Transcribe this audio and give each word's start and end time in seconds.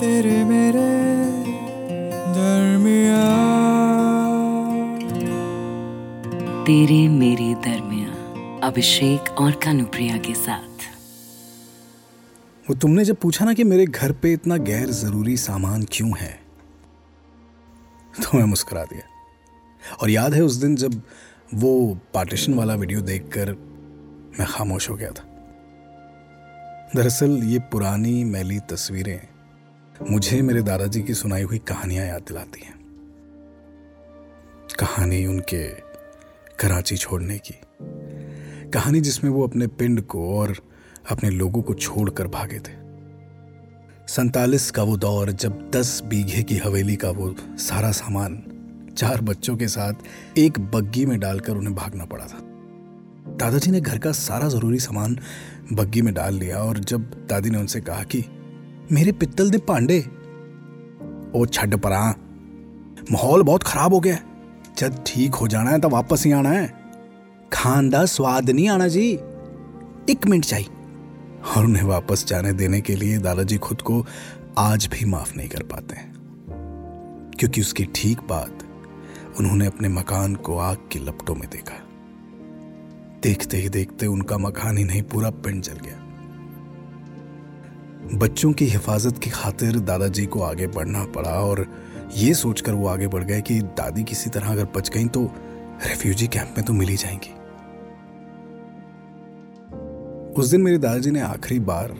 तेरे 0.00 0.44
मेरे 0.44 0.82
दरमिया 2.34 3.24
तेरे 6.66 7.00
मेरे 7.08 7.48
दरमिया 7.64 8.60
अभिषेक 8.66 9.30
और 9.40 9.50
कानुप्रिया 9.64 10.16
के 10.18 10.34
साथ। 10.34 10.86
वो 12.66 12.74
तुमने 12.74 13.04
जब 13.04 13.16
पूछा 13.16 13.44
ना 13.44 13.52
कि 13.52 13.64
मेरे 13.64 13.86
घर 13.86 14.12
पे 14.12 14.32
इतना 14.32 14.56
गैर 14.68 14.90
ज़रूरी 14.90 15.36
सामान 15.36 15.84
क्यों 15.92 16.12
है 16.18 16.32
तो 18.14 18.38
मैं 18.38 18.44
मुस्कुरा 18.44 18.84
दिया। 18.84 19.02
और 19.96 20.10
याद 20.10 20.34
है 20.34 20.42
उस 20.42 20.54
दिन 20.56 20.76
जब 20.76 21.02
वो 21.54 21.72
पार्टीशन 22.14 22.54
वाला 22.54 22.74
वीडियो 22.74 23.00
देखकर 23.02 23.52
मैं 24.38 24.46
खामोश 24.48 24.88
हो 24.90 24.96
गया 24.96 25.10
था। 25.10 25.24
दरअसल 26.96 27.42
ये 27.44 27.58
पुरानी 27.72 28.22
मैली 28.24 28.58
तस्वीरें 28.70 29.20
मुझे 30.08 30.42
मेरे 30.42 30.62
दादाजी 30.62 31.02
की 31.02 31.14
सुनाई 31.14 31.42
हुई 31.42 31.58
कहानियाँ 31.58 32.06
याद 32.06 32.22
दिलाती 32.22 32.64
हैं। 32.64 32.80
कहानी 34.80 35.26
उनके 35.26 35.68
कराची 36.58 36.96
छोड़ने 36.96 37.38
की। 37.38 37.54
कहानी 38.70 39.00
जिसमें 39.00 39.30
वो 39.30 39.46
अपने 39.46 39.66
पिंड 39.66 40.02
को 40.02 40.38
और 40.38 40.56
अपने 41.10 41.30
लोगों 41.30 41.62
को 41.62 41.74
छोड़कर 41.74 42.28
भागे 42.28 42.58
थे। 42.58 42.72
सैतालीस 44.08 44.70
का 44.70 44.82
वो 44.82 44.96
दौर, 44.96 45.30
जब 45.30 45.70
दस 45.70 46.02
बीघे 46.06 46.42
की 46.42 46.56
हवेली 46.56 46.96
का 46.96 47.10
वो 47.10 47.34
सारा 47.40 47.92
सामान 47.92 48.42
चार 48.96 49.20
बच्चों 49.20 49.56
के 49.56 49.68
साथ 49.68 49.94
एक 50.38 50.60
बग्गी 50.60 51.06
में 51.06 51.20
डालकर 51.20 51.52
उन्हें 51.52 51.76
भागना 51.76 52.04
पड़ा 52.04 52.24
था। 52.24 52.38
दादाजी 53.36 53.70
ने 53.70 53.80
घर 53.80 53.98
का 53.98 54.12
सारा 54.12 54.48
ज़रूरी 54.48 54.78
सामान 54.78 55.18
बग्गी 55.72 56.02
में 56.02 56.14
डाल 56.14 56.34
लिया 56.34 56.58
और 56.58 56.78
जब 56.78 57.26
दादी 57.30 57.50
ने 57.50 57.58
उनसे 57.58 57.80
कहा 57.80 58.02
कि 58.02 58.24
मेरे 58.92 59.12
पित्तल 59.12 59.50
दे 59.50 59.58
पांडे 59.58 59.98
ओ 61.34 61.44
छड 61.46 61.76
परा। 61.76 62.14
माहौल 63.12 63.42
बहुत 63.42 63.62
खराब 63.62 63.94
हो 63.94 64.00
गया 64.00 64.18
जब 64.78 65.04
ठीक 65.06 65.34
हो 65.34 65.48
जाना 65.48 65.70
है 65.70 65.78
तो 65.78 65.88
वापस 65.88 66.24
ही 66.26 66.32
आना 66.32 66.50
है। 66.50 66.66
खान 67.52 67.90
का 67.90 68.04
स्वाद 68.06 68.50
नहीं 68.50 68.68
आना 68.68 68.88
जी। 68.88 69.08
एक 70.10 70.26
मिनट 70.26 70.44
चाहिए। 70.44 70.66
और 71.56 71.64
उन्हें 71.64 71.82
वापस 71.82 72.24
जाने 72.26 72.52
देने 72.52 72.80
के 72.80 72.96
लिए 72.96 73.18
दादाजी 73.18 73.58
खुद 73.58 73.82
को 73.82 74.04
आज 74.58 74.86
भी 74.86 75.04
माफ़ 75.04 75.36
नहीं 75.36 75.48
कर 75.48 75.62
पाते 75.62 75.96
क्योंकि 77.38 77.60
उसकी 77.60 77.84
ठीक 77.94 78.20
बाद 78.20 78.62
उन्होंने 79.38 79.66
अपने 79.66 79.88
मकान 79.88 80.34
को 80.34 80.58
आग 80.58 80.88
की 80.92 80.98
लपटों 80.98 81.34
में 81.34 81.48
देखा। 81.50 81.78
देखते 83.22 83.56
ही 83.56 83.68
देखते 83.68 84.06
उनका 84.06 84.38
मकान 84.38 84.78
ही 84.78 84.84
नहीं, 84.84 85.02
पूरा 85.02 85.30
पिंड 85.30 85.62
जल 85.62 85.78
गया। 85.84 85.99
बच्चों 88.14 88.52
की 88.52 88.64
हिफाजत 88.64 89.18
की 89.18 89.30
खातिर 89.30 89.78
दादाजी 89.78 90.26
को 90.26 90.42
आगे 90.42 90.66
बढ़ना 90.66 91.04
पड़ा 91.04 91.30
और 91.30 91.66
ये 92.16 92.34
सोचकर 92.34 92.72
वो 92.72 92.86
आगे 92.86 93.06
बढ़ 93.06 93.24
गए 93.24 93.40
कि 93.40 93.60
दादी 93.60 94.04
किसी 94.04 94.30
तरह 94.30 94.50
अगर 94.52 94.64
बच 94.64 94.90
गई 94.90 95.04
तो 95.04 95.24
रेफ्यूजी 95.86 96.26
कैंप 96.26 96.54
में 96.56 96.66
तो 96.66 96.72
मिल 96.72 96.88
ही 96.88 96.96
जाएँगी। 96.96 97.30
उस 100.32 100.50
दिन 100.50 100.60
मेरे 100.60 100.78
दादाजी 100.78 101.10
ने 101.10 101.20
आखिरी 101.20 101.58
बार 101.60 101.94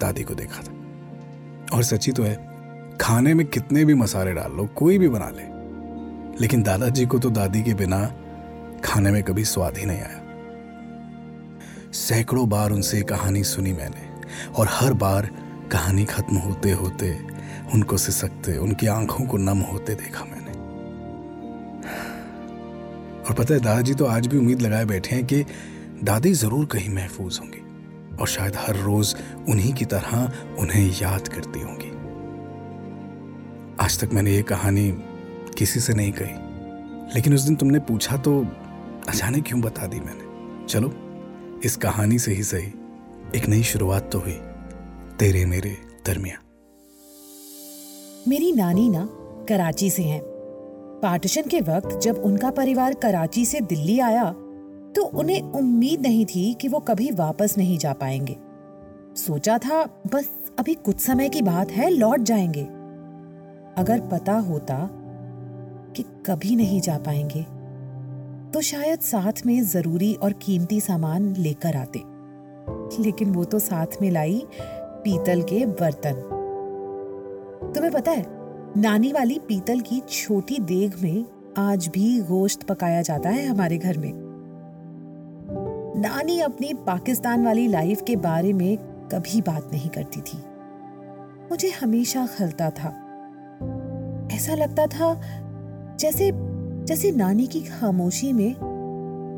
दादी 0.00 0.22
को 0.22 0.34
देखा 0.34 0.62
था। 0.62 1.76
और 1.76 1.82
सच्ची 1.82 2.12
तो 2.12 2.22
है, 2.22 2.34
खाने 3.00 3.34
में 3.34 3.46
कितने 3.46 3.84
भी 3.84 3.94
मसाले 3.94 4.32
डाल 4.32 4.52
लो, 4.52 4.66
कोई 4.66 4.98
भी 4.98 5.08
बना 5.08 5.30
ले, 5.30 5.42
लेकिन 6.40 6.62
दादाजी 6.62 7.06
को 7.06 7.18
तो 7.18 7.30
दादी 7.30 7.62
के 7.62 7.74
बिना 7.74 8.06
खाने 8.84 9.10
में 9.10 9.22
कभी 9.22 9.44
स्वाद 9.44 9.78
ही 9.78 9.86
नहीं 9.86 10.00
आया। 10.00 10.22
सैकड़ों 11.92 12.48
बार 12.48 12.70
उनसे 12.70 13.02
कहानी 13.02 13.44
सुनी 13.44 13.72
मैंने 13.72 14.08
और 14.56 14.66
हर 14.70 14.92
बार 14.92 15.30
कहानी 15.72 16.04
खत्म 16.04 16.36
होते 16.36 16.70
होते 16.72 17.16
उनको 17.74 17.96
सिसकते, 17.96 18.56
उनकी 18.56 18.86
आँखों 18.86 19.24
को 19.26 19.36
नम 19.36 19.58
होते 19.62 19.94
देखा 19.94 20.24
मैंने। 20.24 20.52
और 23.20 23.34
पता 23.34 23.54
है, 23.54 23.60
दादाजी 23.60 23.94
तो 23.94 24.06
आज 24.06 24.26
भी 24.26 24.38
उम्मीद 24.38 24.62
लगाए 24.62 24.84
बैठे 24.84 25.14
हैं 25.16 25.24
कि 25.26 25.44
दादी 26.04 26.32
ज़रूर 26.34 26.66
कहीं 26.66 26.88
महफूज 26.88 27.38
होंगी 27.40 27.62
और 28.16 28.28
शायद 28.28 28.56
हर 28.56 28.76
रोज 28.76 29.14
उन्हीं 29.48 29.72
की 29.74 29.84
तरह 29.84 30.32
उन्हें 30.58 30.90
याद 31.02 31.28
करती 31.28 31.60
होंगी। 31.60 31.90
आज 33.80 34.00
तक 34.00 34.12
मैंने 34.12 34.30
ये 34.30 34.42
कहानी 34.42 34.90
किसी 35.58 35.80
से 35.80 35.94
नहीं 35.94 36.12
कही, 36.12 36.34
लेकिन 37.14 37.34
उस 37.34 37.42
दिन 37.42 37.56
तुमने 37.56 37.78
पूछा 37.78 38.16
तो 38.16 38.40
अचानक 39.08 39.44
क्यों 39.46 39.60
बता 39.60 39.86
दी 39.86 40.00
मैंने? 40.00 40.66
चलो, 40.66 40.92
इस 41.64 41.76
कहानी 41.76 42.18
से 42.18 42.32
ही 42.32 42.42
सही, 42.42 42.72
एक 43.36 43.48
नई 43.48 43.62
शुरुआत 43.62 44.10
तो 44.12 44.18
हुई। 44.18 44.38
तेरे 45.20 45.44
मेरे 45.44 45.70
दरमिया 46.06 46.36
मेरी 48.28 48.52
नानी 48.52 48.88
ना 48.90 49.08
कराची 49.48 49.90
से 49.90 50.02
हैं। 50.02 50.20
पार्टीशन 51.02 51.42
के 51.42 51.60
वक्त 51.60 51.98
जब 51.98 52.18
उनका 52.18 52.50
परिवार 52.50 52.94
कराची 52.94 53.44
से 53.44 53.60
दिल्ली 53.60 53.98
आया 54.00 54.24
तो 54.96 55.02
उन्हें 55.02 55.42
उम्मीद 55.42 56.00
नहीं 56.00 56.26
थी 56.26 56.54
कि 56.54 56.68
वो 56.68 56.78
कभी 56.78 57.10
वापस 57.10 57.54
नहीं 57.58 57.78
जा 57.78 57.92
पाएँगे। 57.92 58.36
सोचा 59.16 59.58
था, 59.58 59.84
बस 60.14 60.30
अभी 60.58 60.74
कुछ 60.74 61.00
समय 61.00 61.28
की 61.28 61.42
बात 61.42 61.70
है, 61.70 61.90
लौट 61.90 62.20
जाएँगे। 62.20 62.64
अगर 63.76 64.00
पता 64.00 64.32
होता 64.32 64.88
कि 65.96 66.04
कभी 66.26 66.56
नहीं 66.56 66.80
जा 66.80 66.98
पाएँगे 66.98 67.42
तो 68.52 68.60
शायद 68.60 69.00
साथ 69.00 69.46
में 69.46 69.62
ज़रूरी 69.62 70.14
और 70.14 70.32
कीमती 70.32 70.80
सामान 70.80 71.34
लेकर 71.36 71.76
आते। 71.76 72.02
लेकिन 73.02 73.30
वो 73.30 73.44
तो 73.44 73.58
साथ 73.58 73.86
में 74.02 74.10
लाई 74.10 74.46
पीतल 75.04 75.42
के 75.42 75.66
बर्तन। 75.66 76.12
तुम्हें 77.74 77.92
पता 77.92 78.10
है, 78.10 78.26
नानी 78.76 79.12
वाली 79.12 79.38
पीतल 79.38 79.80
की 79.80 80.00
छोटी 80.00 80.58
देग 80.58 80.92
में 81.02 81.24
आज 81.56 81.88
भी 81.88 82.20
गोश्त 82.20 82.62
पकाया 82.62 83.02
जाता 83.02 83.28
है 83.28 83.46
हमारे 83.46 83.78
घर 83.78 83.98
में। 83.98 84.12
नानी 86.00 86.40
अपनी 86.40 86.74
पाकिस्तान 86.74 87.44
वाली 87.44 87.68
लाइफ 87.68 88.02
के 88.02 88.16
बारे 88.16 88.52
में 88.52 88.76
कभी 89.12 89.40
बात 89.40 89.70
नहीं 89.72 89.90
करती 89.90 90.20
थी। 90.20 90.38
मुझे 91.50 91.70
हमेशा 91.70 92.26
खलता 92.26 92.70
था। 92.70 92.88
ऐसा 94.32 94.54
लगता 94.54 94.86
था 94.86 95.14
जैसे 96.00 96.30
जैसे 96.84 97.10
नानी 97.10 97.46
की 97.46 97.60
खामोशी 97.60 98.32
में 98.32 98.54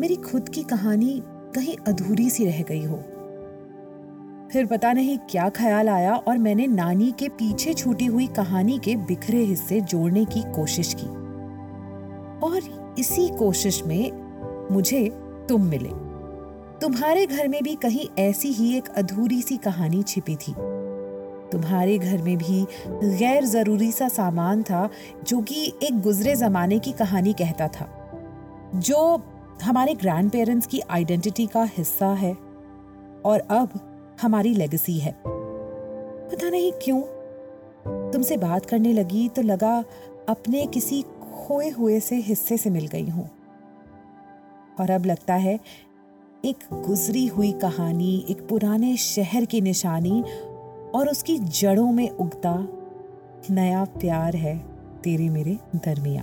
मेरी 0.00 0.16
खुद 0.16 0.48
की 0.48 0.62
कहानी 0.62 1.22
कहीं 1.54 1.76
अधूरी 1.86 2.30
सी 2.30 2.46
रह 2.46 2.62
गई 2.62 2.84
हो। 2.84 3.02
फिर 4.52 4.66
पता 4.66 4.92
नहीं 4.92 5.18
क्या 5.18 5.48
ख्याल 5.48 5.88
आया 5.88 6.16
और 6.16 6.38
मैंने 6.38 6.66
नानी 6.66 7.12
के 7.18 7.28
पीछे 7.28 7.74
छूटी 7.74 8.06
हुई 8.06 8.26
कहानी 8.26 8.78
के 8.78 8.96
बिखरे 8.96 9.38
हिस्से 9.38 9.80
जोड़ने 9.80 10.24
की 10.24 10.42
कोशिश 10.52 10.96
की। 11.00 11.06
और 12.46 12.94
इसी 12.98 13.28
कोशिश 13.28 13.82
में 13.84 14.12
मुझे 14.72 15.08
तुम 15.48 15.62
मिले। 15.62 15.88
तुम्हारे 16.80 17.26
घर 17.26 17.48
में 17.48 17.62
भी 17.62 17.74
कहीं 17.74 18.06
ऐसी 18.18 18.48
ही 18.48 18.76
एक 18.76 18.88
अधूरी 18.88 19.42
सी 19.42 19.56
कहानी 19.56 20.02
छिपी 20.02 20.36
थी। 20.36 20.54
तुम्हारे 21.52 21.98
घर 21.98 22.22
में 22.22 22.38
भी 22.38 22.66
गैर 22.88 23.44
ज़रूरी 23.44 23.92
सा 23.92 24.08
सामान 24.08 24.62
था 24.62 24.88
जो 25.28 25.40
कि 25.40 25.72
एक 25.82 26.00
गुजरे 26.00 26.36
जमाने 26.36 26.78
की 26.78 26.92
कहानी 26.92 27.32
कहता 27.32 27.68
था, 27.68 27.88
जो 28.74 29.22
हमारे 29.62 29.94
ग्रैंड 29.94 30.30
पेरेंट्स 30.30 30.66
की 30.66 30.80
आइडेंटिटी 30.90 31.46
का 31.46 31.64
हिस्सा 31.64 32.06
है। 32.06 32.32
और 33.24 33.40
अब 33.50 33.92
हमारी 34.22 34.54
लेगेसी 34.54 34.98
है। 34.98 35.14
पता 35.26 36.50
नहीं 36.50 36.72
क्यों, 36.72 37.00
तुमसे 38.12 38.36
बात 38.36 38.66
करने 38.66 38.92
लगी 38.92 39.28
तो 39.28 39.42
लगा 39.42 39.84
अपने 40.28 40.66
किसी 40.66 41.02
खोए 41.02 41.68
हुए 41.70 42.00
से 42.00 42.16
हिस्से 42.16 42.56
से 42.56 42.70
मिल 42.70 42.86
गई 42.86 43.08
हूँ। 43.08 43.28
और 44.80 44.90
अब 44.90 45.06
लगता 45.06 45.34
है, 45.34 45.58
एक 46.44 46.56
गुजरी 46.72 47.26
हुई 47.26 47.52
कहानी, 47.52 48.26
एक 48.30 48.46
पुराने 48.48 48.96
शहर 48.96 49.44
की 49.44 49.60
निशानी 49.60 50.22
और 50.94 51.08
उसकी 51.08 51.38
जड़ों 51.38 51.90
में 51.92 52.08
उगता 52.10 52.56
नया 53.50 53.84
प्यार 53.84 54.36
है 54.36 54.56
तेरे 55.04 55.28
मेरे 55.28 55.58
दरमिया। 55.76 56.22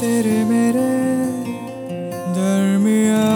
तेरे 0.00 0.44
मेरे 0.44 0.88
दरमिया। 2.34 3.35